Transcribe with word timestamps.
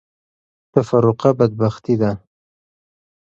تفرقه 0.73 1.29
بدبختي 1.39 1.95
ده. 2.01 2.11